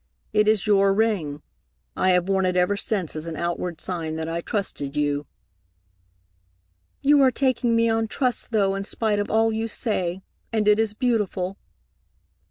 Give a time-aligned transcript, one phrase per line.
[0.33, 1.43] "It is your ring.
[1.95, 5.27] I have worn it ever since as an outward sign that I trusted you."
[7.03, 10.79] "You are taking me on trust, though, in spite of all you say, and it
[10.79, 11.55] is beautiful."